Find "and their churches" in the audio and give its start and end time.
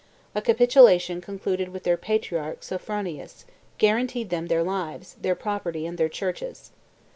5.85-6.71